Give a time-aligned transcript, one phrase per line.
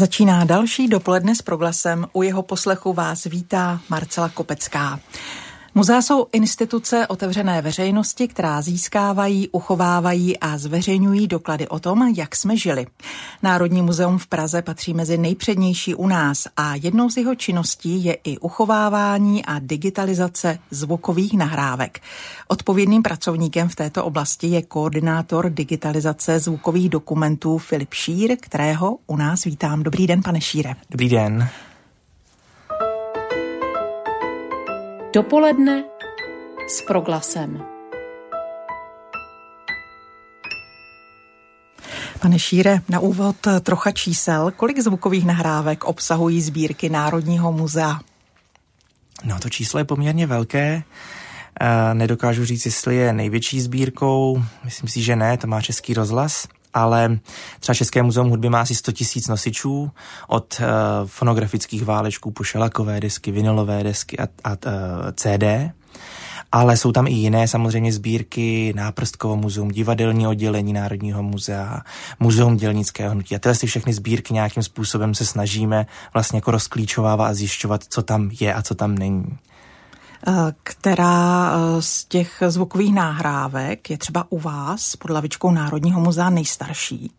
[0.00, 2.06] Začíná další dopoledne s proglasem.
[2.12, 5.00] U jeho poslechu vás vítá Marcela Kopecká.
[5.74, 12.56] Muzea jsou instituce otevřené veřejnosti, která získávají, uchovávají a zveřejňují doklady o tom, jak jsme
[12.56, 12.86] žili.
[13.42, 18.12] Národní muzeum v Praze patří mezi nejpřednější u nás a jednou z jeho činností je
[18.24, 22.00] i uchovávání a digitalizace zvukových nahrávek.
[22.48, 29.44] Odpovědným pracovníkem v této oblasti je koordinátor digitalizace zvukových dokumentů Filip Šír, kterého u nás
[29.44, 29.82] vítám.
[29.82, 30.74] Dobrý den, pane Šíre.
[30.90, 31.48] Dobrý den.
[35.14, 35.84] Dopoledne
[36.68, 37.62] s proglasem.
[42.20, 44.50] Pane Šíre, na úvod trocha čísel.
[44.56, 48.00] Kolik zvukových nahrávek obsahují sbírky Národního muzea?
[49.24, 50.82] No to číslo je poměrně velké.
[51.92, 54.42] Nedokážu říct, jestli je největší sbírkou.
[54.64, 57.18] Myslím si, že ne, to má Český rozhlas ale
[57.60, 59.90] třeba České muzeum hudby má asi 100 tisíc nosičů
[60.28, 60.66] od uh,
[61.08, 65.72] fonografických válečků po šelakové desky, vinylové desky a, a uh, eh, CD.
[66.52, 71.80] Ale jsou tam i jiné samozřejmě sbírky, Náprstkovo muzeum, divadelní oddělení Národního muzea,
[72.20, 73.36] muzeum dělnického hnutí.
[73.36, 78.02] A tyhle si všechny sbírky nějakým způsobem se snažíme vlastně jako rozklíčovávat a zjišťovat, co
[78.02, 79.38] tam je a co tam není.
[80.28, 80.32] Eh,
[80.62, 87.10] která eh, z těch zvukových náhrávek je třeba u vás pod lavičkou Národního muzea nejstarší?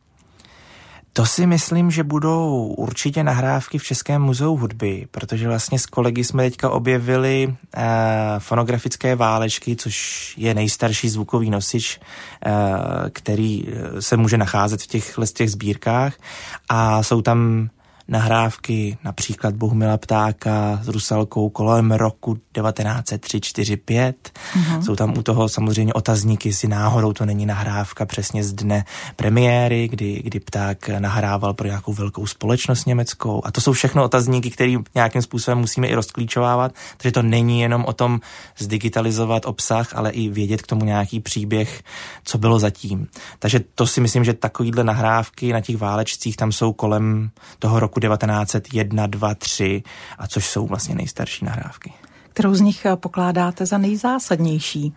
[1.14, 6.24] To si myslím, že budou určitě nahrávky v Českém muzeu hudby, protože vlastně s kolegy
[6.24, 7.82] jsme teďka objevili eh,
[8.40, 12.00] fonografické válečky, což je nejstarší zvukový nosič,
[12.46, 12.52] eh,
[13.10, 13.68] který
[14.00, 16.14] se může nacházet v těch, v těch sbírkách
[16.70, 17.70] a jsou tam
[18.12, 24.14] nahrávky například Bohumila Ptáka s Rusalkou kolem roku 1903-45.
[24.54, 24.82] Mm-hmm.
[24.82, 28.86] Jsou tam u toho samozřejmě otazníky, jestli náhodou to není nahrávka přesně z dne
[29.16, 33.42] premiéry, kdy, kdy Pták nahrával pro nějakou velkou společnost německou.
[33.46, 37.86] A to jsou všechno otazníky, které nějakým způsobem musíme i rozklíčovávat, takže to není jenom
[37.86, 38.20] o tom
[38.58, 41.84] zdigitalizovat obsah, ale i vědět k tomu nějaký příběh,
[42.24, 43.08] co bylo zatím.
[43.40, 47.30] Takže to si myslím, že takovýhle nahrávky na těch válečcích tam jsou kolem
[47.60, 49.84] toho roku 1901, 2, 3,
[50.18, 51.94] a což jsou vlastně nejstarší nahrávky.
[52.34, 54.94] Kterou z nich pokládáte za nejzásadnější?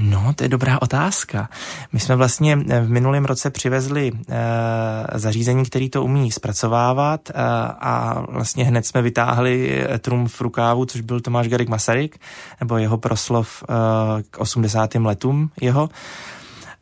[0.00, 1.48] No, to je dobrá otázka.
[1.92, 7.32] My jsme vlastně v minulém roce přivezli e, zařízení, který to umí zpracovávat e,
[7.80, 12.20] a vlastně hned jsme vytáhli trum v rukávu, což byl Tomáš Garik Masaryk,
[12.60, 14.94] nebo jeho proslov e, k 80.
[14.94, 15.88] letům jeho,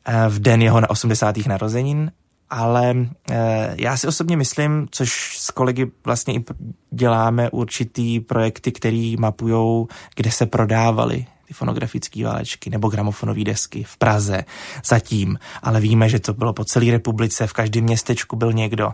[0.04, 1.36] e, v den jeho na 80.
[1.36, 2.10] narozenin
[2.50, 2.96] ale
[3.30, 6.44] e, já si osobně myslím, což s kolegy vlastně i
[6.90, 13.96] děláme určitý projekty, který mapujou, kde se prodávaly ty fonografické válečky nebo gramofonové desky v
[13.96, 14.44] Praze
[14.84, 18.90] zatím, ale víme, že to bylo po celé republice, v každém městečku byl někdo.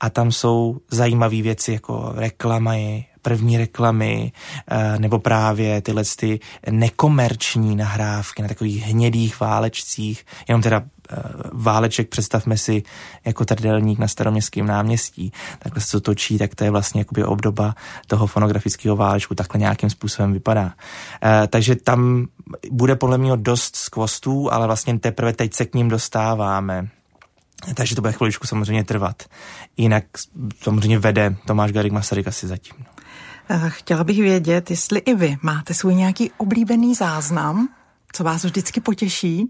[0.00, 4.32] A tam jsou zajímavé věci jako reklamy, první reklamy,
[4.70, 6.40] eh, nebo právě tyhle ty
[6.70, 11.16] nekomerční nahrávky na takových hnědých válečcích, jenom teda eh,
[11.52, 12.82] váleček, představme si
[13.24, 17.74] jako trdelník na staroměstském náměstí, takhle se to točí, tak to je vlastně jakoby obdoba
[18.06, 20.72] toho fonografického válečku, takhle nějakým způsobem vypadá.
[21.24, 22.26] E, takže tam
[22.70, 26.88] bude podle mě dost skvostů, ale vlastně teprve teď se k ním dostáváme.
[27.74, 29.22] Takže to bude chviličku samozřejmě trvat.
[29.76, 30.04] Jinak
[30.62, 32.76] samozřejmě vede Tomáš Garik Masaryk asi zatím.
[32.78, 32.98] No.
[33.50, 37.68] Eh, chtěla bych vědět, jestli i vy máte svůj nějaký oblíbený záznam,
[38.12, 39.42] co vás vždycky potěší?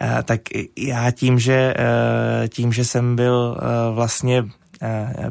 [0.00, 0.40] Uh, tak
[0.78, 3.58] já tím, že, uh, tím, že jsem byl
[3.94, 4.44] vlastně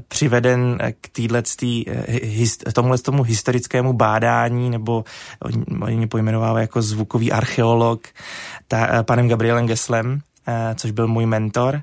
[0.08, 1.86] přiveden k týhletý,
[2.74, 5.04] tomuhle tomu historickému bádání, nebo
[5.82, 8.08] oni mě pojmenovávají jako zvukový archeolog,
[8.68, 10.20] ta, panem Gabrielem Geslem,
[10.76, 11.82] což byl můj mentor,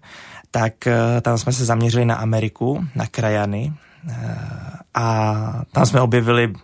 [0.50, 0.72] tak
[1.22, 3.72] tam jsme se zaměřili na Ameriku, na krajany,
[4.94, 6.54] a tam jsme objevili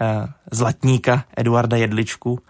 [0.00, 2.40] eh, zlatníka Eduarda Jedličku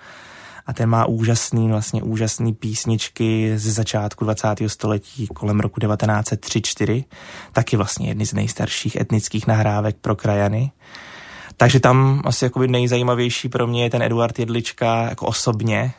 [0.67, 4.49] a ten má úžasný, vlastně úžasný písničky ze začátku 20.
[4.67, 7.05] století kolem roku 1903-4,
[7.53, 10.71] taky vlastně jedny z nejstarších etnických nahrávek pro krajany.
[11.57, 15.95] Takže tam asi jakoby nejzajímavější pro mě je ten Eduard Jedlička jako osobně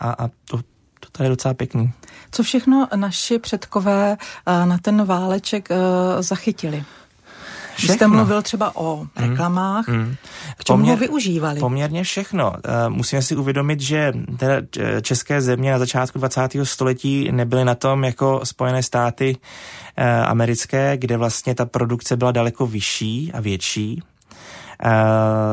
[0.00, 0.56] a, a to,
[1.00, 1.92] to tady je docela pěkný.
[2.30, 4.16] Co všechno naši předkové
[4.46, 5.76] eh, na ten váleček eh,
[6.22, 6.84] zachytili?
[7.76, 7.94] Všechno.
[7.94, 9.08] jste mluvil třeba o hmm.
[9.16, 10.16] reklamách, mm, mm.
[10.56, 11.60] k čemu Poměr, ho využívali?
[11.60, 12.50] Poměrně všechno.
[12.50, 14.54] Uh, musíme si uvědomit, že teda
[15.00, 16.40] české země na začátku 20.
[16.62, 22.66] století nebyly na tom jako Spojené státy uh, americké, kde vlastně ta produkce byla daleko
[22.66, 24.02] vyšší a větší.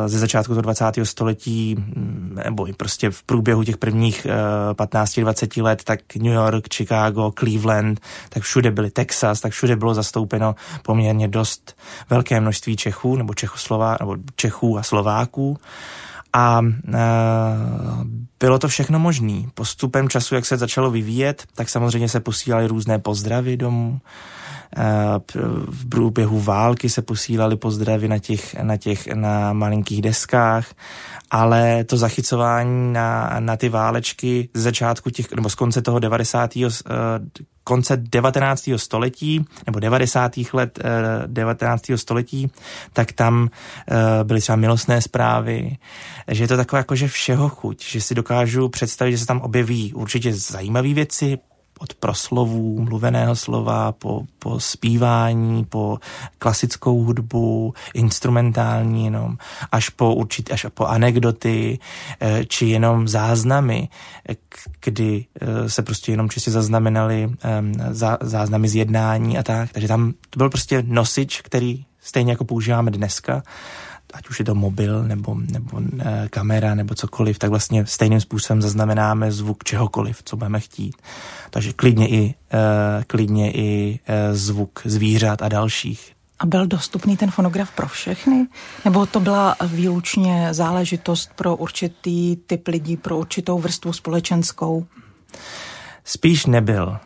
[0.06, 1.06] Ze začátku toho 20.
[1.06, 4.28] století, mm, nebo i prostě v průběhu těch prvních
[4.74, 8.00] 15-20 let, tak New York, Chicago, Cleveland,
[8.30, 11.78] tak všude byly Texas, tak všude bylo zastoupeno poměrně dost
[12.10, 15.58] velké množství Čechů, nebo Čechoslová, nebo Čechů a Slováků.
[16.34, 16.62] A
[16.94, 17.00] e,
[18.40, 19.44] bylo to všechno možné.
[19.54, 24.00] Postupem času, jak se začalo vyvíjet, tak samozřejmě se posílaly různé pozdravy domů.
[24.78, 24.84] E,
[25.68, 30.74] v průběhu války se posílali pozdravy na těch, na těch na malinkých deskách,
[31.32, 36.52] ale to zachycování na, na ty válečky z začátku těch, nebo z konce toho 90
[37.64, 38.70] konce 19.
[38.76, 40.32] století nebo 90.
[40.54, 40.80] let
[41.26, 41.90] 19.
[41.90, 42.52] Eh, století,
[42.94, 43.50] tak tam
[43.88, 45.78] eh, byly třeba milostné zprávy,
[46.28, 49.42] že je to takové jako, že všeho chuť, že si dokážu představit, že se tam
[49.42, 51.38] objeví určitě zajímavé věci,
[51.82, 55.98] od proslovů, mluveného slova, po, po zpívání, po
[56.40, 59.38] klasickou hudbu, instrumentální jenom,
[59.72, 61.80] až po, určitý, až po anekdoty,
[62.20, 63.90] eh, či jenom záznamy,
[64.84, 67.30] kdy eh, se prostě jenom čistě zaznamenaly
[68.22, 69.72] záznamy z jednání a tak.
[69.72, 73.44] Takže tam to byl prostě nosič, který stejně jako používáme dneska
[74.14, 78.62] ať už je to mobil nebo, nebo e, kamera nebo cokoliv, tak vlastně stejným způsobem
[78.62, 80.96] zaznamenáme zvuk čehokoliv, co budeme chtít.
[81.50, 86.14] Takže klidně i, e, klidně i e, zvuk zvířat a dalších.
[86.40, 88.48] A byl dostupný ten fonograf pro všechny?
[88.86, 94.86] Nebo to byla výlučně záležitost pro určitý typ lidí, pro určitou vrstvu společenskou?
[96.04, 97.00] Spíš nebyl.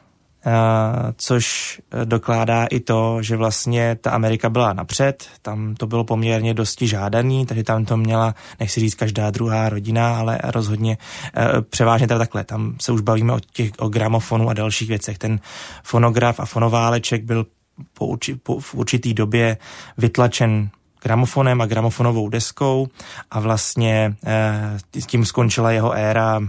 [0.47, 6.53] Eh, což dokládá i to, že vlastně ta Amerika byla napřed, tam to bylo poměrně
[6.53, 10.97] dosti žádaný, takže tam to měla, nechci říct každá druhá rodina, ale rozhodně
[11.37, 15.17] eh, převážně teda takhle, tam se už bavíme o těch o gramofonu a dalších věcech.
[15.17, 15.39] Ten
[15.83, 17.45] fonograf a fonováleček byl
[17.93, 19.57] po, urči, po, v určitý době
[19.97, 20.69] vytlačen
[21.03, 22.87] gramofonem a gramofonovou deskou
[23.31, 24.77] a vlastně eh,
[25.07, 26.41] tím skončila jeho éra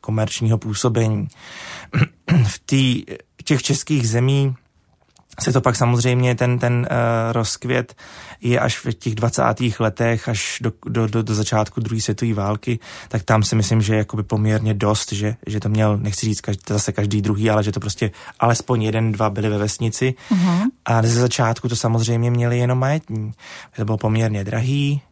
[0.00, 1.28] komerčního působení.
[2.46, 3.04] V tý,
[3.44, 4.54] těch českých zemí
[5.40, 7.94] se to pak samozřejmě ten, ten uh, rozkvět
[8.40, 9.42] je až v těch 20.
[9.80, 12.78] letech, až do, do, do, do začátku druhé světové války,
[13.08, 16.40] tak tam si myslím, že je jakoby poměrně dost, že, že to měl, nechci říct
[16.40, 18.10] každý, zase každý druhý, ale že to prostě
[18.40, 20.14] alespoň jeden, dva byli ve vesnici.
[20.30, 20.62] Uh-huh.
[20.84, 23.32] A ze začátku to samozřejmě měli jenom majetní.
[23.76, 25.02] To bylo poměrně drahý,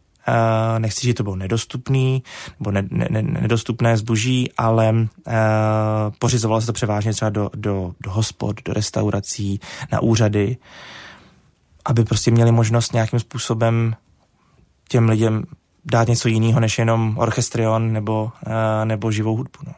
[0.79, 2.23] nechci, že to bylo nedostupný
[2.59, 5.33] nebo ne, ne, ne, nedostupné zboží, ale uh,
[6.19, 9.59] pořizovalo se to převážně třeba do, do, do hospod, do restaurací,
[9.91, 10.57] na úřady,
[11.85, 13.95] aby prostě měli možnost nějakým způsobem
[14.89, 15.43] těm lidem
[15.85, 18.51] dát něco jiného než jenom orchestrion nebo, uh,
[18.85, 19.59] nebo živou hudbu.
[19.67, 19.73] No.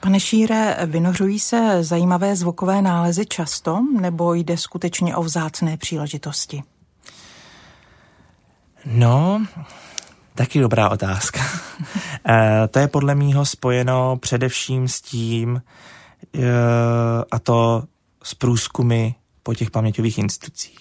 [0.00, 6.62] Pane Šíre, vynořují se zajímavé zvukové nálezy často, nebo jde skutečně o vzácné příležitosti?
[8.86, 9.46] No,
[10.34, 11.40] Taky dobrá otázka.
[12.28, 15.62] e, to je podle mýho spojeno především s tím,
[16.34, 16.42] e,
[17.30, 17.84] a to
[18.22, 19.10] s průzkumy
[19.42, 20.78] po těch paměťových institucích.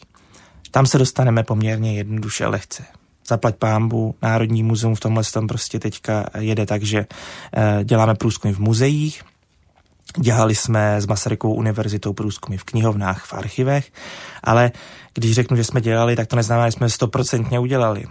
[0.72, 2.84] Tam se dostaneme poměrně jednoduše lehce.
[3.28, 8.54] Zaplať pámbu, Národní muzeum v tomhle tom prostě teďka jede tak, že e, děláme průzkumy
[8.54, 9.24] v muzeích,
[10.18, 13.92] Dělali jsme s Masarykovou univerzitou průzkumy v knihovnách, v archivech,
[14.44, 14.72] ale
[15.14, 18.06] když řeknu, že jsme dělali, tak to neznamená, že jsme stoprocentně udělali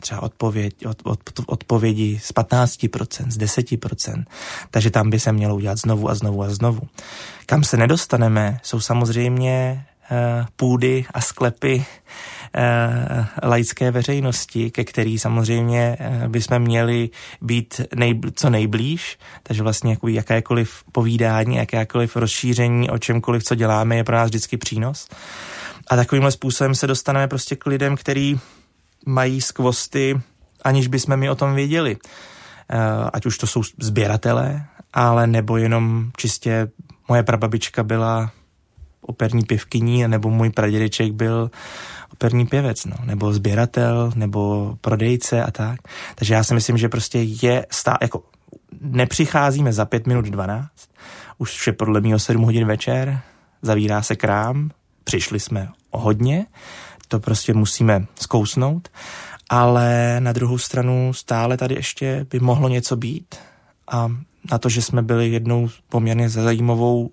[0.00, 4.24] třeba odpověď, od, od, odpovědi z 15%, z 10%,
[4.70, 6.80] takže tam by se mělo udělat znovu a znovu a znovu.
[7.46, 11.84] Kam se nedostaneme, jsou samozřejmě uh, půdy a sklepy
[12.56, 17.10] uh, laické veřejnosti, ke který samozřejmě uh, bychom měli
[17.40, 24.04] být nej, co nejblíž, takže vlastně jakékoliv povídání, jakékoliv rozšíření o čemkoliv, co děláme, je
[24.04, 25.08] pro nás vždycky přínos.
[25.88, 28.40] A takovýmhle způsobem se dostaneme prostě k lidem, který
[29.06, 30.20] mají skvosty,
[30.62, 31.96] aniž bychom my o tom věděli.
[32.70, 32.78] Eh,
[33.12, 36.68] ať už to jsou sběratelé, ale nebo jenom čistě
[37.08, 38.30] moje prababička byla
[39.00, 41.50] operní pěvkyní, nebo můj pradědeček byl
[42.12, 45.80] operní pěvec, no, nebo sběratel, nebo prodejce a tak.
[46.14, 48.22] Takže já si myslím, že prostě je stá, jako
[48.80, 50.70] nepřicházíme za pět minut 12,
[51.38, 53.20] už je podle mě o 7 hodin večer,
[53.62, 54.70] zavírá se krám,
[55.04, 56.46] přišli jsme o hodně,
[57.08, 58.88] to prostě musíme zkousnout,
[59.50, 63.34] ale na druhou stranu stále tady ještě by mohlo něco být
[63.90, 64.08] a
[64.50, 67.10] na to, že jsme byli jednou poměrně zajímavou uh,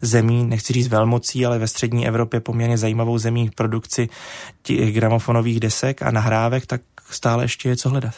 [0.00, 4.08] zemí, nechci říct velmocí, ale ve střední Evropě poměrně zajímavou zemí k produkci
[4.62, 8.14] těch gramofonových desek a nahrávek, tak stále ještě je co hledat.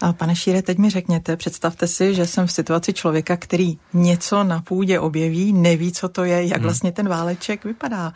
[0.00, 4.44] A pane Šíre, teď mi řekněte, představte si, že jsem v situaci člověka, který něco
[4.44, 6.62] na půdě objeví, neví, co to je, jak hmm.
[6.62, 8.12] vlastně ten váleček vypadá.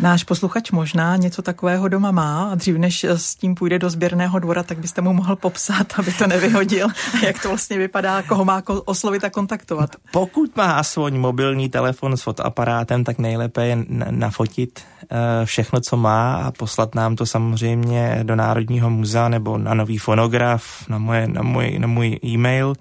[0.00, 4.38] Náš posluchač možná něco takového doma má a dřív než s tím půjde do sběrného
[4.38, 6.88] dvora, tak byste mu mohl popsat, aby to nevyhodil,
[7.22, 9.96] jak to vlastně vypadá, koho má oslovit a kontaktovat.
[10.12, 13.78] Pokud má aspoň mobilní telefon s fotoaparátem, tak nejlépe je
[14.10, 19.74] nafotit eh, všechno, co má a poslat nám to samozřejmě do Národního muzea nebo na
[19.74, 22.74] nový fonograf, na, moje, na, můj, na můj e-mail,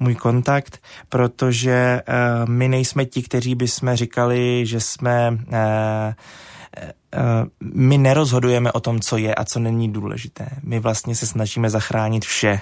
[0.00, 6.14] můj kontakt, protože uh, my nejsme ti, kteří bychom říkali, že jsme uh,
[7.74, 10.48] my nerozhodujeme o tom, co je a co není důležité.
[10.62, 12.60] My vlastně se snažíme zachránit vše.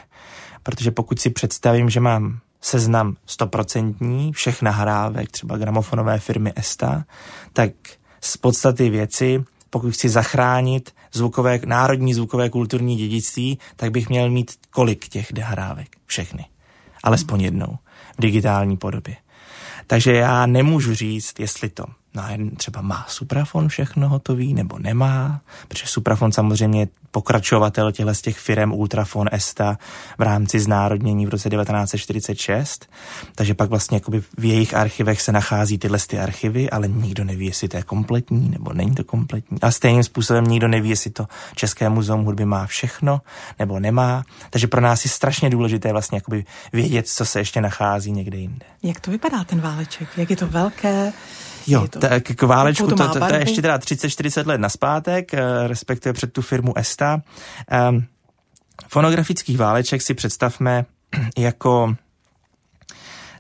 [0.62, 7.04] Protože pokud si představím, že mám seznam stoprocentní všech nahrávek, třeba gramofonové firmy ESTA,
[7.52, 7.73] tak
[8.21, 14.52] z podstaty věci, pokud chci zachránit zvukové, národní zvukové kulturní dědictví, tak bych měl mít
[14.71, 15.97] kolik těch nahrávek?
[16.07, 16.47] Všechny.
[17.02, 17.78] Alespoň jednou.
[18.19, 19.16] V digitální podobě.
[19.87, 22.23] Takže já nemůžu říct, jestli to no,
[22.57, 28.38] třeba má Suprafon všechno hotový, nebo nemá, protože Suprafon samozřejmě je pokračovatel těchto z těch
[28.38, 29.78] firm Ultrafon Esta
[30.19, 32.90] v rámci znárodnění v roce 1946,
[33.35, 37.47] takže pak vlastně jakoby v jejich archivech se nachází tyhle ty archivy, ale nikdo neví,
[37.47, 39.59] jestli to je kompletní nebo není to kompletní.
[39.62, 43.21] A stejným způsobem nikdo neví, jestli to České muzeum hudby má všechno
[43.59, 44.25] nebo nemá.
[44.50, 48.66] Takže pro nás je strašně důležité vlastně jakoby vědět, co se ještě nachází někde jinde.
[48.83, 50.09] Jak to vypadá ten váleček?
[50.16, 51.12] Jak je to velké?
[51.66, 55.69] Jo, tak k válečku, to, to, to, to je ještě teda 30-40 let naspátek, eh,
[55.69, 57.23] respektive před tu firmu Esta.
[57.90, 58.04] Um,
[58.88, 60.85] fonografický váleček si představme
[61.38, 61.95] jako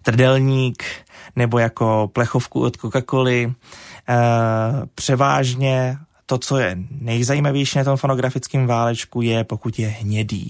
[0.02, 0.84] trdelník
[1.36, 3.46] nebo jako plechovku od Coca-Coly.
[3.46, 3.54] Uh,
[4.94, 5.98] převážně
[6.32, 10.48] to, co je nejzajímavější na tom fonografickém válečku, je, pokud je hnědý.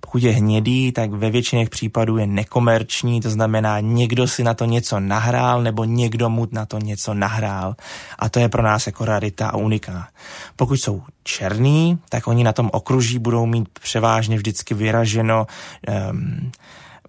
[0.00, 4.64] Pokud je hnědý, tak ve většině případů je nekomerční, to znamená, někdo si na to
[4.64, 7.76] něco nahrál, nebo někdo mu na to něco nahrál.
[8.18, 10.08] A to je pro nás jako rarita a uniká.
[10.56, 15.46] Pokud jsou černý, tak oni na tom okruží budou mít převážně vždycky vyraženo
[16.10, 16.52] um,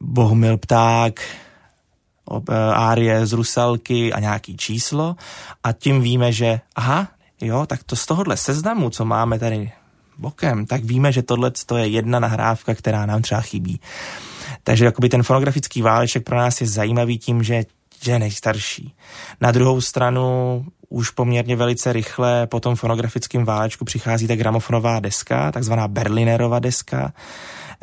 [0.01, 5.15] Bohumil pták, eh, árie z Rusalky a nějaký číslo
[5.63, 7.07] a tím víme, že aha,
[7.41, 9.71] jo, tak to z tohohle seznamu, co máme tady
[10.17, 13.79] bokem, tak víme, že tohle je jedna nahrávka, která nám třeba chybí.
[14.63, 17.63] Takže jakoby ten fonografický váleček pro nás je zajímavý tím, že,
[18.03, 18.95] že je nejstarší.
[19.41, 25.51] Na druhou stranu už poměrně velice rychle po tom fonografickém válečku přichází ta gramofonová deska,
[25.51, 27.13] takzvaná Berlinerova deska.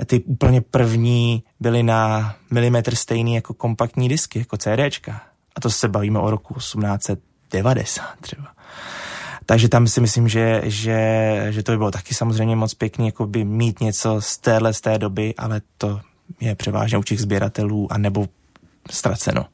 [0.07, 5.21] Ty úplně první byly na milimetr stejný jako kompaktní disky, jako CDčka.
[5.57, 8.47] A to se bavíme o roku 1890 třeba.
[9.47, 10.99] Takže tam si myslím, že, že,
[11.50, 14.81] že to by bylo taky samozřejmě moc pěkný, jako by mít něco z téhle z
[14.81, 16.00] té doby, ale to
[16.41, 18.26] je převážně u těch sběratelů a nebo
[18.91, 19.47] ztraceno.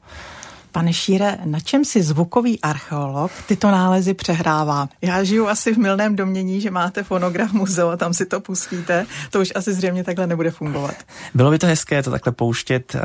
[0.73, 4.89] Pane Šíre, na čem si zvukový archeolog tyto nálezy přehrává?
[5.01, 9.05] Já žiju asi v milném domění, že máte fonograf muzeu a tam si to pustíte.
[9.29, 10.95] To už asi zřejmě takhle nebude fungovat.
[11.33, 12.99] Bylo by to hezké to takhle pouštět eh,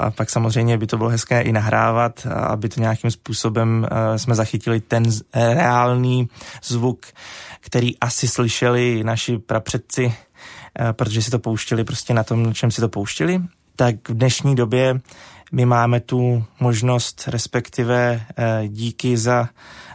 [0.00, 4.34] a pak samozřejmě by to bylo hezké i nahrávat, aby to nějakým způsobem eh, jsme
[4.34, 5.02] zachytili ten
[5.34, 6.28] reálný
[6.62, 7.06] zvuk,
[7.60, 10.14] který asi slyšeli naši prapředci,
[10.78, 13.42] eh, protože si to pouštěli prostě na tom, na čem si to pouštěli.
[13.76, 15.00] Tak v dnešní době
[15.52, 19.48] my máme tu možnost, respektive eh, díky za,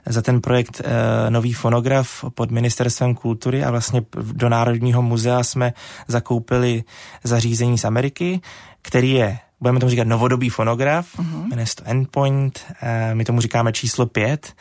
[0.06, 5.74] za ten projekt eh, Nový fonograf pod Ministerstvem kultury a vlastně do Národního muzea jsme
[6.08, 6.84] zakoupili
[7.24, 8.42] zařízení z Ameriky,
[8.82, 11.48] který je budeme tomu říkat novodobý fonograf, uh-huh.
[11.50, 14.54] jmenuje se to Endpoint, eh, my tomu říkáme číslo pět,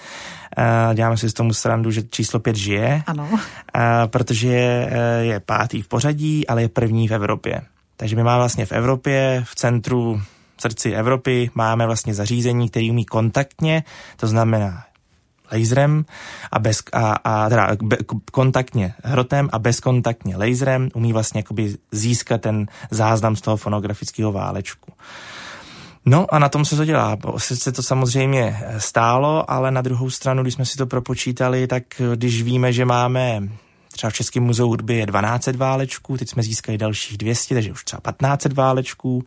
[0.95, 3.29] děláme si z tomu srandu, že číslo pět žije, ano.
[4.07, 7.63] protože je, je pátý v pořadí, ale je první v Evropě.
[7.97, 10.23] Takže my máme vlastně v Evropě, v centru
[10.59, 13.85] srdci Evropy máme vlastně zařízení, který umí kontaktně,
[14.17, 14.85] to znamená
[15.53, 16.05] laserem
[16.53, 17.97] a, bez, a, a teda be,
[18.33, 24.93] kontaktně hrotem a bezkontaktně laserem umí vlastně jakoby získat ten záznam z toho fonografického válečku.
[26.07, 27.17] No a na tom se to dělá.
[27.39, 31.83] Sice to samozřejmě stálo, ale na druhou stranu, když jsme si to propočítali, tak
[32.15, 33.49] když víme, že máme
[33.95, 37.85] Třeba v Českém muzeu hudby je 12 válečků, teď jsme získali dalších 200, takže už
[37.85, 39.25] třeba 15 válečků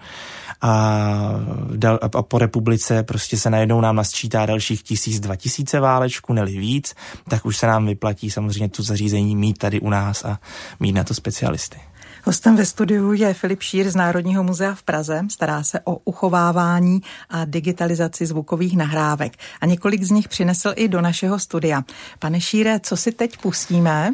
[0.61, 0.71] a,
[2.13, 6.95] a po republice prostě se najednou nám nasčítá dalších 1000, 2000 válečků, neli víc,
[7.29, 10.39] tak už se nám vyplatí samozřejmě tu zařízení mít tady u nás a
[10.79, 11.77] mít na to specialisty.
[12.27, 15.21] Hostem ve studiu je Filip Šír z Národního muzea v Praze.
[15.31, 19.33] Stará se o uchovávání a digitalizaci zvukových nahrávek.
[19.61, 21.83] A několik z nich přinesl i do našeho studia.
[22.19, 24.13] Pane Šíre, co si teď pustíme?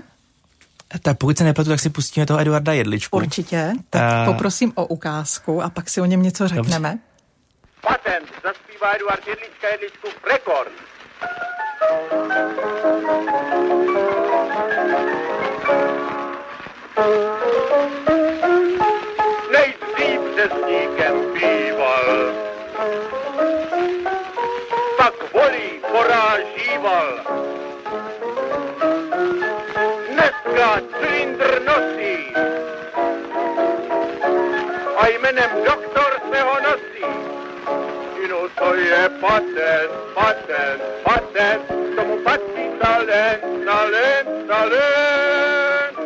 [1.01, 3.17] Tak pokud se nepletu, tak si pustíme toho Eduarda Jedličku.
[3.17, 3.71] Určitě.
[3.89, 6.99] Tak uh, poprosím o ukázku a pak si o něm něco řekneme.
[7.81, 10.71] Patent zaspívá Eduard Jedlička Jedličku rekord.
[30.73, 32.33] Dneska cylindr nosí
[34.97, 37.05] a jménem doktor se ho nosí.
[38.29, 45.97] No to je patent, patent, patent, tomu patří talent, talent, talent.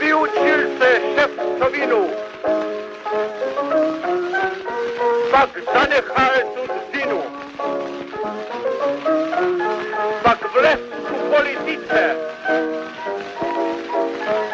[0.00, 2.10] Vyučil se šefcovinu,
[5.30, 6.59] pak zanechal tu
[11.70, 12.14] u politice,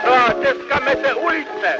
[0.04, 1.72] no a dneska mete ulice.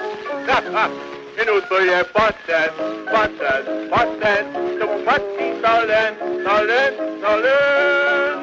[1.46, 2.72] No to je patent,
[3.12, 8.35] patent, patent, k tomu patří talent, talent, talent.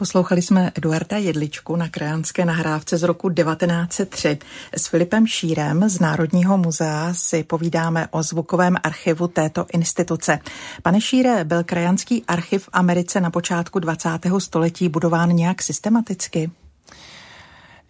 [0.00, 4.38] Poslouchali jsme Eduarda Jedličku na krajánské nahrávce z roku 1903.
[4.72, 10.38] S Filipem Šírem z Národního muzea si povídáme o zvukovém archivu této instituce.
[10.82, 14.08] Pane Šíre, byl krajanský archiv v Americe na počátku 20.
[14.38, 16.50] století budován nějak systematicky?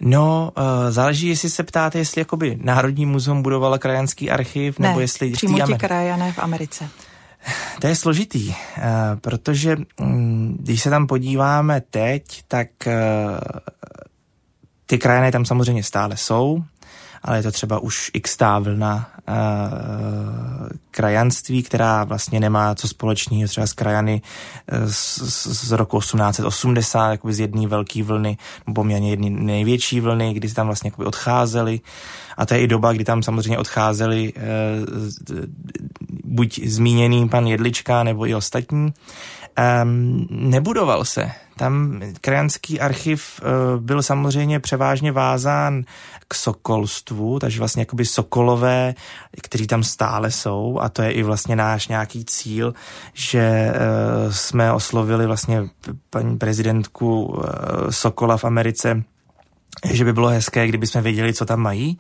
[0.01, 5.01] No, uh, záleží, jestli se ptáte, jestli jakoby Národní muzeum budovala krajanský archiv, ne, nebo
[5.01, 5.31] jestli...
[5.31, 5.79] přímo ti Amer...
[5.79, 6.89] krajané v Americe.
[7.81, 8.55] To je složitý, uh,
[9.21, 12.93] protože um, když se tam podíváme teď, tak uh,
[14.87, 16.63] ty krajané tam samozřejmě stále jsou,
[17.23, 23.67] ale je to třeba už x vlna uh, krajanství, která vlastně nemá co společného třeba
[23.67, 24.23] s krajany
[24.87, 25.19] z,
[25.67, 30.67] z roku 1880, jakoby z jedné velké vlny, nebo poměrně jedné největší vlny, kdy tam
[30.67, 31.81] vlastně odcházeli.
[32.37, 34.33] A to je i doba, kdy tam samozřejmě odcházeli
[36.29, 38.93] buď zmíněný pan Jedlička, nebo i ostatní.
[39.83, 41.31] Um, nebudoval se.
[41.57, 45.85] Tam krajanský archiv uh, byl samozřejmě převážně vázán
[46.29, 48.95] k sokolstvu, takže vlastně jakoby sokolové,
[49.43, 52.75] kteří tam stále jsou a to je i vlastně náš nějaký cíl,
[53.15, 55.63] že uh, jsme oslovili vlastně
[56.11, 57.45] paní prezidentku uh,
[57.91, 59.03] Sokola v Americe,
[59.93, 61.99] že by bylo hezké, kdyby jsme věděli, co tam mají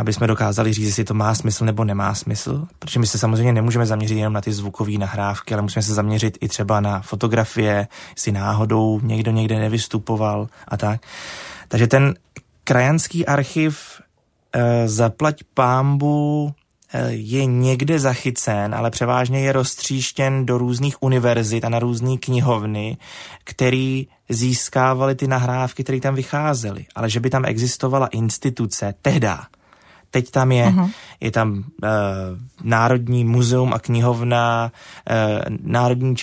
[0.00, 3.52] aby jsme dokázali říct, jestli to má smysl nebo nemá smysl, protože my se samozřejmě
[3.52, 7.88] nemůžeme zaměřit jenom na ty zvukové nahrávky, ale musíme se zaměřit i třeba na fotografie,
[8.16, 11.00] jestli náhodou někdo někde nevystupoval a tak.
[11.68, 12.14] Takže ten
[12.64, 13.78] krajanský archiv
[14.52, 16.52] e, zaplať pámbu
[16.92, 22.96] e, je někde zachycen, ale převážně je roztříštěn do různých univerzit a na různé knihovny,
[23.44, 26.86] který získávali ty nahrávky, které tam vycházely.
[26.94, 29.44] Ale že by tam existovala instituce, tehda,
[30.10, 30.66] teď tam je.
[30.66, 30.90] Uh-huh.
[31.20, 31.64] Je tam uh,
[32.62, 34.72] Národní muzeum a knihovna,
[35.10, 36.14] uh, Národní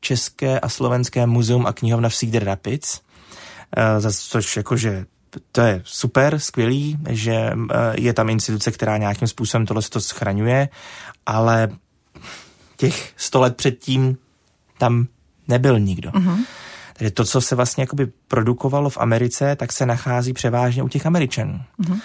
[0.00, 5.06] české a slovenské muzeum a knihovna v Cedar Rapids, uh, za což jakože
[5.52, 10.68] to je super, skvělý, že uh, je tam instituce, která nějakým způsobem tohle to schraňuje,
[11.26, 11.68] ale
[12.76, 14.16] těch sto let předtím
[14.78, 15.06] tam
[15.48, 16.10] nebyl nikdo.
[16.10, 16.44] Uh-huh.
[16.96, 21.06] Takže to, co se vlastně jakoby produkovalo v Americe, tak se nachází převážně u těch
[21.06, 21.60] Američanů.
[21.80, 22.00] Uh-huh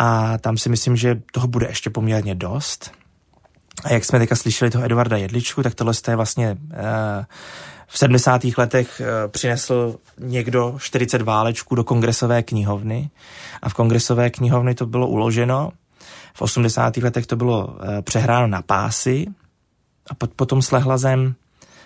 [0.00, 2.90] a tam si myslím, že toho bude ještě poměrně dost.
[3.84, 7.24] A jak jsme teďka slyšeli toho Eduarda Jedličku, tak tohle je vlastně uh,
[7.86, 8.44] v 70.
[8.56, 13.10] letech uh, přinesl někdo 40 válečků do kongresové knihovny
[13.62, 15.70] a v kongresové knihovny to bylo uloženo.
[16.34, 16.96] V 80.
[16.96, 19.26] letech to bylo uh, přehráno na pásy
[20.10, 21.34] a pot, potom slehla zem.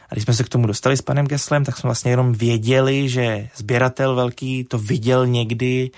[0.09, 3.09] A když jsme se k tomu dostali s panem Geslem, tak jsme vlastně jenom věděli,
[3.09, 5.91] že sběratel velký to viděl někdy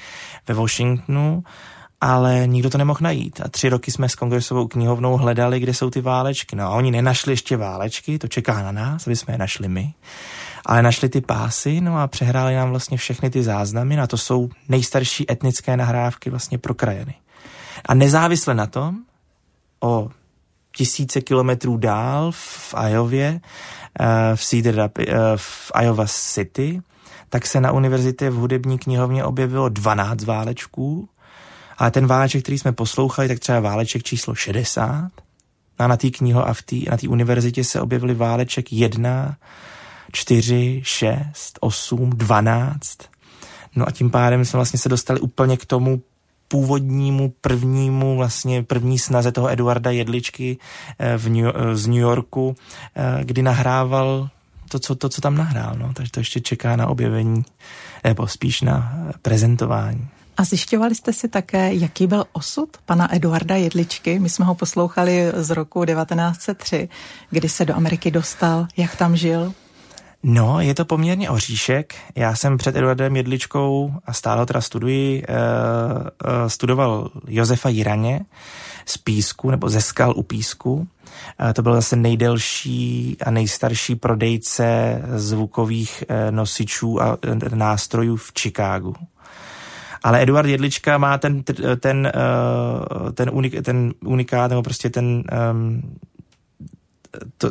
[0.48, 1.44] ve Washingtonu
[2.00, 3.40] ale nikdo to nemohl najít.
[3.44, 6.56] A tři roky jsme s kongresovou knihovnou hledali, kde jsou ty válečky.
[6.56, 9.94] No a oni nenašli ještě válečky, to čeká na nás, aby jsme je našli my.
[10.66, 14.48] Ale našli ty pásy, no a přehráli nám vlastně všechny ty záznamy, a to jsou
[14.68, 17.14] nejstarší etnické nahrávky vlastně pro krajany.
[17.84, 18.96] A nezávisle na tom,
[19.80, 20.08] o
[20.76, 23.40] tisíce kilometrů dál v Iově,
[24.00, 26.82] eh, v Cedar eh, v Iowa City,
[27.28, 31.08] tak se na univerzitě v hudební knihovně objevilo 12 válečků
[31.78, 35.10] ale ten váleček, který jsme poslouchali, tak třeba váleček číslo 60.
[35.78, 39.36] A na té kniho a v tý, na té univerzitě se objevily váleček 1,
[40.12, 42.98] 4, 6, 8, 12.
[43.76, 46.02] No a tím pádem jsme vlastně se dostali úplně k tomu
[46.48, 50.58] původnímu prvnímu, vlastně první snaze toho Eduarda Jedličky
[50.98, 52.56] eh, v New, eh, z New Yorku,
[52.96, 54.28] eh, kdy nahrával
[54.68, 55.74] to, co, to, co tam nahrál.
[55.78, 55.92] No.
[55.94, 57.44] Takže to ještě čeká na objevení,
[58.04, 60.08] nebo spíš na prezentování.
[60.36, 64.18] A zjišťovali jste si také, jaký byl osud pana Eduarda Jedličky?
[64.18, 66.88] My jsme ho poslouchali z roku 1903,
[67.30, 69.52] kdy se do Ameriky dostal, jak tam žil.
[70.22, 71.94] No, je to poměrně oříšek.
[72.14, 75.34] Já jsem před Eduardem Jedličkou a stále teda studuji, uh,
[76.04, 78.20] uh, studoval Josefa Jiraně
[78.86, 80.74] z Písku, nebo ze skal u Písku.
[80.74, 87.18] Uh, to byl zase nejdelší a nejstarší prodejce zvukových nosičů a
[87.54, 88.94] nástrojů v Chicagu.
[90.06, 91.42] Ale Eduard Jedlička má ten,
[91.80, 92.12] ten,
[93.14, 95.98] ten, unik, ten unikát, nebo prostě ten, um,
[97.38, 97.50] to,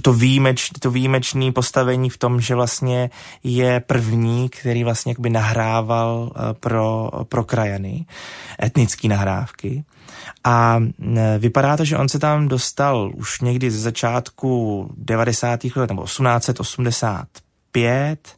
[0.00, 3.10] to výjimeč, to výjimečné postavení v tom, že vlastně
[3.44, 8.06] je první, který vlastně jakoby nahrával eh, pro, pro krajany,
[8.62, 9.84] etnické nahrávky.
[10.44, 10.80] A
[11.16, 15.60] eh, vypadá to, že on se tam dostal už někdy ze začátku 90.
[15.76, 18.36] let nebo 1885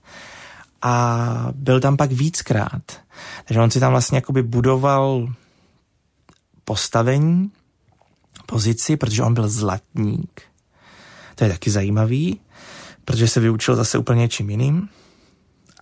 [0.85, 2.83] a byl tam pak víckrát.
[3.45, 5.29] Takže on si tam vlastně jakoby budoval
[6.65, 7.51] postavení,
[8.47, 10.55] pozici, protože on byl zlatník
[11.35, 12.41] to je taky zajímavý,
[13.05, 14.89] protože se vyučil zase úplně něčím jiným.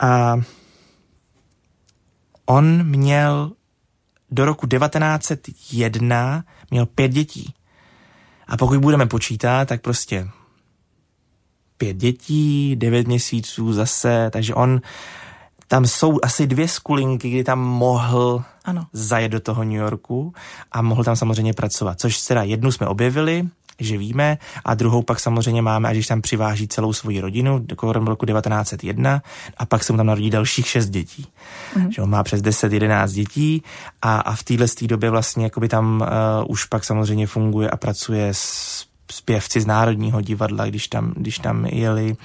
[0.01, 0.37] A
[2.47, 3.53] on měl
[4.31, 7.55] do roku 1901 měl pět dětí.
[8.47, 10.29] A pokud budeme počítat, tak prostě
[11.83, 14.81] pět dětí, devět měsíců zase, takže on,
[15.69, 18.87] tam jsou asi dvě skulinky, kdy tam mohl ano.
[18.93, 20.35] zajet do toho New Yorku
[20.73, 25.21] a mohl tam samozřejmě pracovat, což teda jednu jsme objevili, že víme, a druhou pak
[25.21, 29.23] samozřejmě máme, až když tam přiváží celou svoji rodinu, do roku 1901,
[29.57, 31.27] a pak se mu tam narodí dalších šest dětí.
[31.77, 31.93] Mm.
[31.93, 33.63] Že on má přes 10-11 dětí
[34.03, 36.07] a, a v téhle době vlastně jakoby tam uh,
[36.49, 41.65] už pak samozřejmě funguje a pracuje s zpěvci z Národního divadla, když tam, když tam
[41.67, 42.17] jeli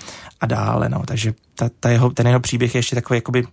[0.42, 0.90] a dále.
[0.90, 1.04] No.
[1.06, 3.44] Takže ta, ta jeho, ten jeho příběh je ještě takový jakoby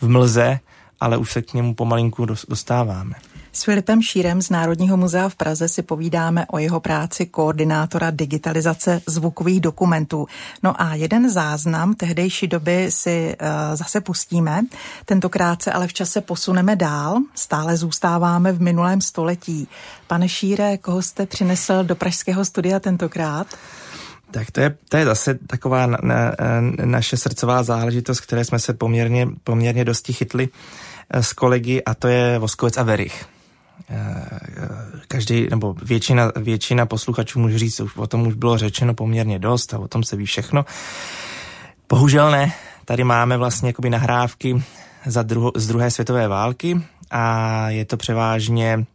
[0.00, 0.60] v mlze,
[1.00, 3.14] ale už se k němu pomalinku dostáváme.
[3.52, 9.02] S Filipem Šírem z Národního muzea v Praze si povídáme o jeho práci koordinátora digitalizace
[9.06, 10.26] zvukových dokumentů.
[10.62, 14.60] No a jeden záznam tehdejší doby si uh, zase pustíme.
[15.04, 17.16] Tentokrát se ale v čase posuneme dál.
[17.34, 19.68] Stále zůstáváme v minulém století.
[20.06, 23.46] Pane Šíre, koho jste přinesl do pražského studia tentokrát?
[24.30, 26.32] Tak to je, to je zase taková na, na,
[26.84, 30.48] naše srdcová záležitost, které jsme se poměrně, poměrně dosti chytli
[31.10, 33.26] eh, s kolegy a to je Voskovec a Verich.
[33.90, 34.38] Eh,
[35.08, 39.78] každý, nebo většina, většina posluchačů může říct, o tom už bylo řečeno poměrně dost a
[39.78, 40.64] o tom se ví všechno.
[41.88, 42.52] Bohužel ne,
[42.84, 44.62] tady máme vlastně jakoby nahrávky
[45.06, 48.86] za druho, z druhé světové války a je to převážně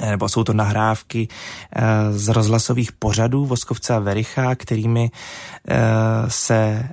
[0.00, 1.28] nebo jsou to nahrávky
[1.72, 1.82] eh,
[2.12, 5.10] z rozhlasových pořadů Voskovce a Vericha, kterými
[5.68, 5.76] eh,
[6.28, 6.88] se,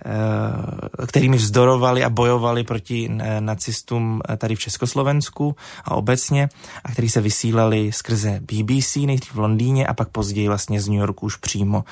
[1.08, 6.50] kterými vzdorovali a bojovali proti nacistům tady v Československu a obecně
[6.84, 11.00] a který se vysílali skrze BBC nejdřív v Londýně a pak později vlastně z New
[11.00, 11.84] Yorku už přímo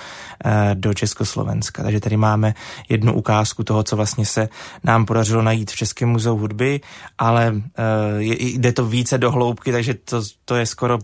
[0.74, 1.84] do Československa.
[1.84, 2.54] Takže tady máme
[2.90, 4.50] jednu ukázku toho, co vlastně se
[4.84, 6.82] nám podařilo najít v Českém muzeu hudby,
[7.18, 7.62] ale
[8.20, 11.00] jde to více do hloubky, takže to, to je skoro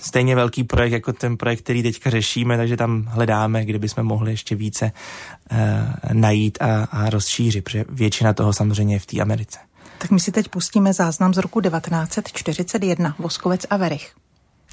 [0.00, 4.30] stejně velký projekt jako ten projekt, který teďka řešíme, takže tam hledáme, kde bychom mohli
[4.30, 4.92] ještě více
[5.52, 5.58] uh,
[6.12, 9.58] najít a, a rozšířit, protože většina toho samozřejmě je v té Americe.
[9.98, 14.12] Tak my si teď pustíme záznam z roku 1941, Voskovec a Verich.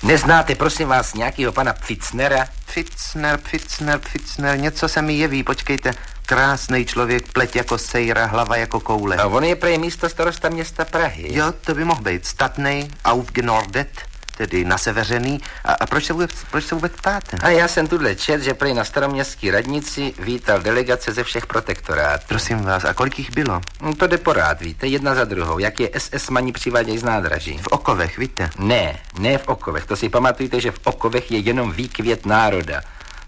[0.04, 2.48] Neznáte, prosím vás, nějakého pana Pficnera?
[2.66, 5.94] Pfitzner, Pfitzner, Pfitzner, něco se mi jeví, počkejte.
[6.26, 9.16] Krásný člověk, pleť jako sejra, hlava jako koule.
[9.16, 11.38] A on je prej místo starosta města Prahy.
[11.38, 12.26] Jo, to by mohl být.
[12.26, 14.11] Statnej, aufgenordet
[14.48, 15.42] tedy naseveřený.
[15.66, 17.38] A, a proč, se vůbec, proč se vůbec ptáte?
[17.42, 22.26] A já jsem tuhle čet, že prý na staroměstské radnici vítal delegace ze všech protektorátů.
[22.28, 23.62] Prosím vás, a kolik jich bylo?
[23.82, 25.60] No, to jde porád, víte, jedna za druhou.
[25.60, 27.58] Jak je SS maní přivádějí z nádraží?
[27.58, 28.50] V Okovech, víte?
[28.60, 29.86] Ne, ne v Okovech.
[29.86, 32.82] To si pamatujte, že v Okovech je jenom výkvět národa.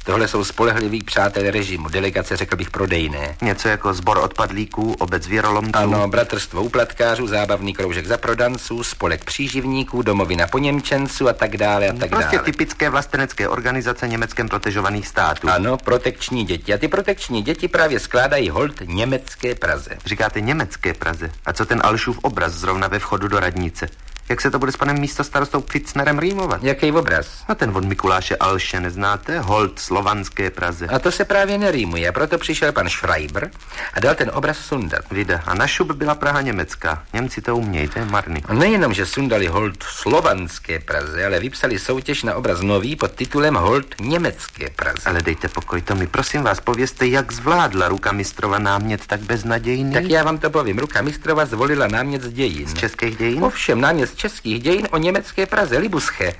[0.06, 3.36] Tohle jsou spolehliví přátelé režimu, delegace řekl bych prodejné.
[3.42, 5.72] Něco jako zbor odpadlíků, obec věrolomců.
[5.74, 11.94] Ano, bratrstvo uplatkářů, zábavný kroužek za prodanců, spolek příživníků, domovina poněmčenců a tak dále a
[11.94, 12.24] tak prostě dále.
[12.24, 15.50] Prostě typické vlastenecké organizace německém protežovaných států.
[15.50, 16.74] Ano, protekční děti.
[16.74, 19.90] A ty protekční děti právě skládají hold německé Praze.
[20.06, 21.32] Říkáte německé Praze.
[21.46, 23.88] A co ten Alšův obraz zrovna ve vchodu do radnice?
[24.30, 26.64] Jak se to bude s panem místostarostou Pfitznerem rýmovat?
[26.64, 27.44] Jaký obraz?
[27.48, 29.40] A ten od Mikuláše Alše neznáte?
[29.40, 30.88] Hold slovanské Praze.
[30.88, 33.52] A to se právě nerýmuje, proto přišel pan Schreiber
[33.94, 35.06] a dal ten obraz sundat.
[35.12, 35.44] Vida.
[35.46, 37.04] A na šup byla Praha německá.
[37.14, 38.44] Němci to umějí, to je marný.
[38.46, 43.56] A nejenom, že sundali hold slovanské Praze, ale vypsali soutěž na obraz nový pod titulem
[43.56, 45.02] Hold německé Praze.
[45.06, 49.94] Ale dejte pokoj, to mi prosím vás povězte, jak zvládla ruka mistrova námět tak beznadějný?
[49.94, 50.80] Tak já vám to povím.
[50.80, 52.68] Ruka mistrova zvolila námět z dějin.
[52.68, 53.44] Z českých dějin?
[53.44, 56.34] Ovšem, námět z českých dějin o německé Praze, Libusche.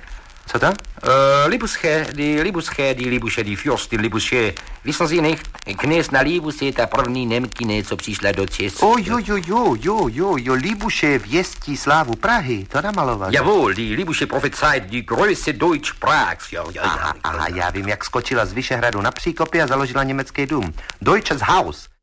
[0.46, 0.74] Co tam?
[1.02, 4.54] Uh, Libusche, die Libusche, die Libusche, Fürstin Libusche.
[4.84, 8.86] Wissen Sie nicht, kněz na Libus je ta první Nemkyně, co přišla do Česka.
[8.86, 13.34] O jo, jo, jo, jo, jo, jo, Libuše věstí slávu Prahy, to namaloval.
[13.34, 16.52] Jawohl, die Libusche prophezeit die Größe Deutsch Prags.
[16.52, 20.46] Ja, ja, Aha, aha, já vím, jak skočila z Vyšehradu na příkopy a založila německý
[20.46, 20.74] dům.
[21.00, 21.93] Deutsches Haus.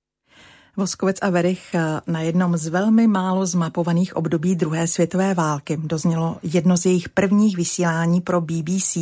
[0.77, 6.37] Voskovec a Verich eh, na jednom z velmi málo zmapovaných období druhé světové války doznělo
[6.43, 8.97] jedno z jejich prvních vysílání pro BBC,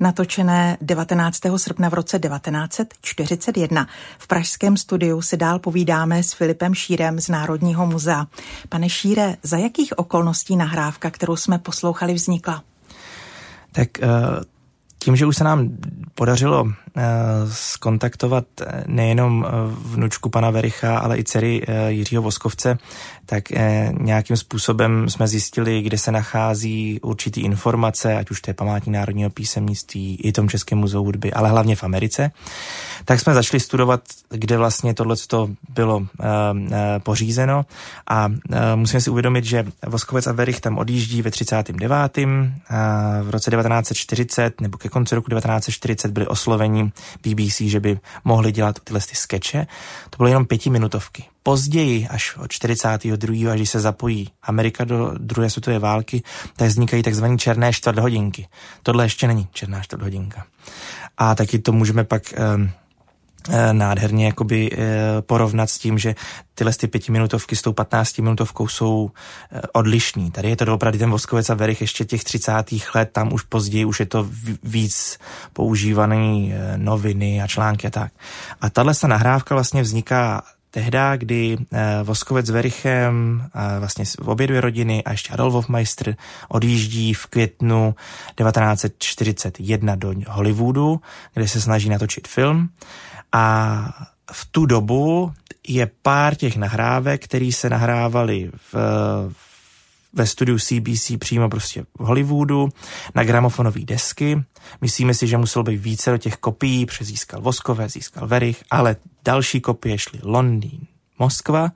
[0.00, 1.38] natočené 19.
[1.56, 3.86] srpna v roce 1941.
[4.18, 8.26] V pražském studiu si dál povídáme s Filipem Šírem z Národního muzea.
[8.68, 12.62] Pane Šíre, za jakých okolností nahrávka, kterou jsme poslouchali, vznikla?
[13.72, 14.08] Tak eh,
[14.98, 15.76] tím, že už se nám
[16.14, 16.72] podařilo
[17.52, 22.78] skontaktovat eh, nejenom vnučku pana Vericha, ale i dcery Jiřího Voskovce,
[23.26, 23.50] tak
[23.90, 29.30] nějakým způsobem jsme zjistili, kde se nachází určitý informace, ať už to je památní národního
[29.30, 32.30] písemnictví, i tom Českém muzeu hudby, ale hlavně v Americe.
[33.04, 35.16] Tak jsme začali studovat, kde vlastně tohle
[35.68, 36.06] bylo
[37.02, 37.66] pořízeno
[38.10, 38.28] a
[38.74, 42.18] musíme si uvědomit, že Voskovec a Verich tam odjíždí ve 39.
[42.18, 42.24] Uh,
[43.22, 46.83] v roce 1940 nebo ke konci roku 1940 byli osloveni
[47.22, 49.66] BBC, že by mohli dělat tyhle ty skeče.
[50.10, 51.24] To bylo jenom pětiminutovky.
[51.42, 53.52] Později, až od 42.
[53.52, 56.22] až když se zapojí Amerika do druhé světové války,
[56.56, 58.48] tak vznikají takzvané černé čtvrthodinky.
[58.82, 60.44] Tohle ještě není černá čtvrthodinka.
[61.18, 62.22] A taky to můžeme pak
[62.56, 62.70] um,
[63.72, 64.70] nádherně jakoby
[65.20, 66.14] porovnat s tím, že
[66.54, 69.10] tyhle ty pětiminutovky s tou patnáctiminutovkou jsou
[69.72, 70.30] odlišný.
[70.30, 72.52] Tady je to opravdu ten Voskovec a Verich ještě těch 30.
[72.94, 74.28] let, tam už později už je to
[74.62, 75.18] víc
[75.52, 78.12] používaný noviny a články a tak.
[78.60, 81.56] A tahle nahrávka vlastně vzniká tehda, kdy
[82.02, 83.44] Voskovec s Verichem,
[83.78, 86.16] vlastně obě dvě rodiny a ještě Adolf Hofmeister
[86.48, 87.94] odjíždí v květnu
[88.36, 91.00] 1941 do Hollywoodu,
[91.34, 92.68] kde se snaží natočit film.
[93.34, 95.32] A v tu dobu
[95.68, 98.74] je pár těch nahrávek, které se nahrávaly v,
[100.12, 102.68] ve studiu CBC přímo prostě v Hollywoodu
[103.14, 104.44] na gramofonové desky.
[104.80, 108.96] Myslíme si, že muselo být více do těch kopií, protože získal Voskové, získal Verich, ale
[109.24, 110.80] další kopie šly Londýn,
[111.18, 111.72] Moskva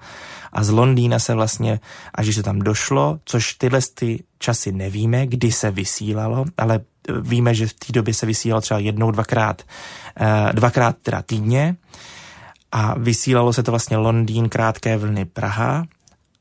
[0.53, 1.81] a z Londýna se vlastně,
[2.15, 6.81] až když to tam došlo, což tyhle ty časy nevíme, kdy se vysílalo, ale
[7.21, 9.63] víme, že v té době se vysílalo třeba jednou, dvakrát,
[10.53, 11.77] dvakrát teda týdně
[12.73, 15.87] a vysílalo se to vlastně Londýn, krátké vlny Praha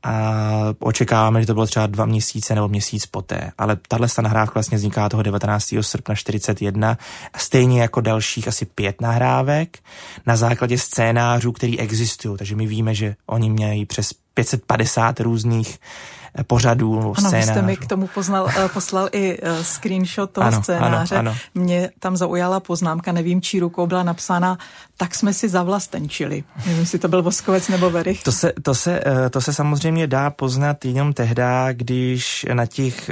[0.02, 0.32] a
[0.78, 3.50] očekáváme, že to bylo třeba dva měsíce nebo měsíc poté.
[3.58, 5.74] Ale tahle nahrávka vlastně vzniká toho 19.
[5.80, 6.98] srpna 41,
[7.36, 9.78] stejně jako dalších asi pět nahrávek
[10.26, 12.38] na základě scénářů, který existují.
[12.38, 15.78] Takže my víme, že oni měli přes 550 různých
[16.46, 17.50] pořadů, ano, scénářů.
[17.50, 21.16] jste mi k tomu poznal, poslal i screenshot toho ano, scénáře.
[21.16, 21.38] Ano, ano.
[21.54, 24.58] Mě tam zaujala poznámka, nevím, čí rukou byla napsána,
[24.96, 26.44] tak jsme si zavlastenčili.
[26.66, 28.22] Nevím, jestli to byl Voskovec nebo Verich.
[28.22, 33.10] To se, to, se, to se samozřejmě dá poznat jenom tehda, když na těch,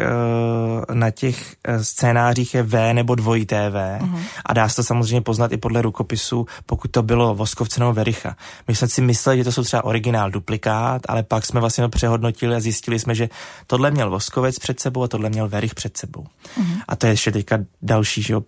[0.93, 4.21] na těch scénářích je V nebo dvojí TV uh-huh.
[4.45, 8.37] a dá se to samozřejmě poznat i podle rukopisu, pokud to bylo Voskovce nebo Vericha.
[8.69, 11.89] My jsme si mysleli, že to jsou třeba originál, duplikát, ale pak jsme vlastně to
[11.89, 13.29] přehodnotili a zjistili jsme, že
[13.67, 16.27] tohle měl Voskovec před sebou a tohle měl Verich před sebou.
[16.61, 16.83] Uh-huh.
[16.89, 18.43] A to je ještě teďka další že jo,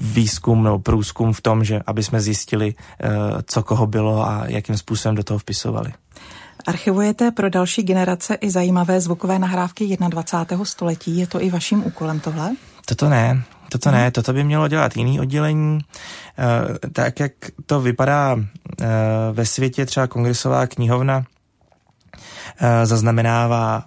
[0.00, 2.74] výzkum nebo průzkum v tom, že aby jsme zjistili,
[3.46, 5.92] co koho bylo a jakým způsobem do toho vpisovali.
[6.66, 10.64] Archivujete pro další generace i zajímavé zvukové nahrávky 21.
[10.64, 11.18] století.
[11.18, 12.50] Je to i vaším úkolem tohle?
[12.86, 13.42] Toto ne.
[13.68, 15.78] Toto ne, toto by mělo dělat jiný oddělení.
[16.92, 17.32] Tak, jak
[17.66, 18.36] to vypadá
[19.32, 21.24] ve světě, třeba kongresová knihovna
[22.84, 23.84] zaznamenává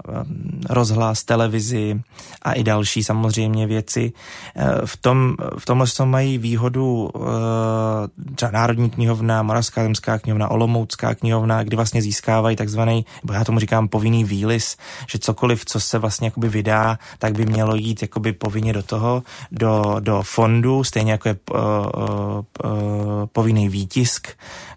[0.70, 2.02] rozhlas, televizi
[2.42, 4.14] a i další samozřejmě věci.
[4.86, 7.10] V, tom, v tomhle tom mají výhodu
[8.36, 13.60] třeba Národní knihovna, Moravská zemská knihovna, Olomoucká knihovna, kdy vlastně získávají takzvaný, nebo já tomu
[13.60, 14.78] říkám povinný výlis,
[15.10, 19.24] že cokoliv, co se vlastně jakoby vydá, tak by mělo jít jakoby povinně do toho,
[19.52, 24.28] do, do fondu, stejně jako je uh, uh, povinný výtisk,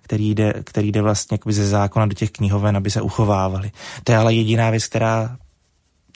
[0.09, 3.71] který jde, který jde vlastně ze zákona do těch knihoven, aby se uchovávaly.
[4.05, 5.37] To je ale jediná věc, která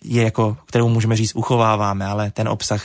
[0.05, 2.83] je jako, kterou můžeme říct, uchováváme, ale ten obsah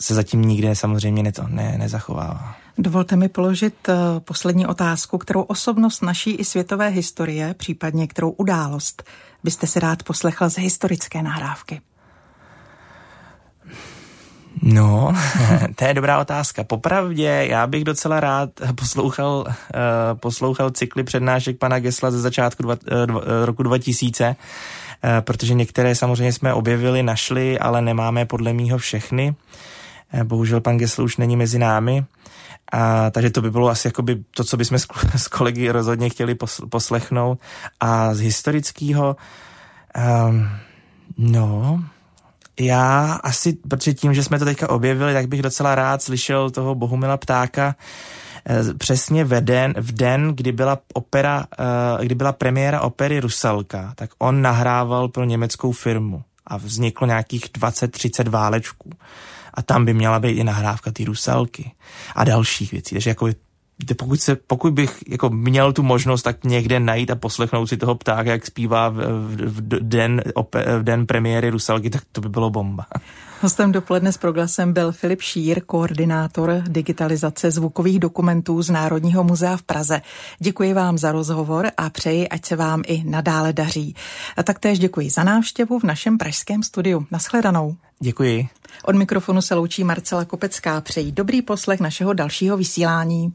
[0.00, 2.54] se zatím nikde samozřejmě ne, to, ne, nezachovává.
[2.78, 9.02] Dovolte mi položit eh, poslední otázku, kterou osobnost naší i světové historie, případně kterou událost,
[9.44, 11.80] byste si rád poslechla z historické nahrávky.
[14.62, 15.14] No,
[15.74, 16.64] to je dobrá otázka.
[16.64, 19.54] Popravdě, já bych docela rád poslouchal, uh,
[20.14, 26.32] poslouchal cykly přednášek pana Gesla ze začátku dva, uh, roku 2000, uh, protože některé samozřejmě
[26.32, 29.34] jsme objevili, našli, ale nemáme podle mýho všechny.
[30.14, 32.04] Uh, bohužel pan Gesl už není mezi námi.
[32.72, 36.36] A, takže to by bylo asi jakoby to, co bychom s, s kolegy rozhodně chtěli
[36.68, 37.38] poslechnout.
[37.80, 39.16] A z historického,
[40.28, 40.48] um,
[41.18, 41.82] no,
[42.60, 46.74] já asi, protože tím, že jsme to teďka objevili, tak bych docela rád slyšel toho
[46.74, 47.76] Bohumila Ptáka
[48.46, 51.46] eh, přesně v den, v den, kdy byla opera,
[52.00, 57.44] eh, kdy byla premiéra opery Rusalka, tak on nahrával pro německou firmu a vzniklo nějakých
[57.44, 58.90] 20-30 válečků.
[59.54, 61.72] A tam by měla být i nahrávka ty Rusalky
[62.14, 62.94] a dalších věcí.
[62.94, 63.28] Takže jako
[63.96, 67.94] pokud, se, pokud bych jako měl tu možnost tak někde najít a poslechnout si toho
[67.94, 70.22] ptáka, jak zpívá v, v, v, den,
[70.78, 72.86] v den premiéry Rusalky, tak to by bylo bomba.
[73.40, 79.62] Hostem dopoledne s proglasem byl Filip Šír, koordinátor digitalizace zvukových dokumentů z Národního muzea v
[79.62, 80.00] Praze.
[80.38, 83.94] Děkuji vám za rozhovor a přeji, ať se vám i nadále daří.
[84.36, 87.06] A taktéž děkuji za návštěvu v našem pražském studiu.
[87.10, 87.76] Naschledanou.
[88.00, 88.48] Děkuji.
[88.84, 90.80] Od mikrofonu se loučí Marcela Kopecká.
[90.80, 93.32] Přeji dobrý poslech našeho dalšího vysílání.